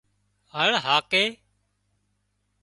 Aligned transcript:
هۯ 0.53 0.69
هاڪي 0.85 1.23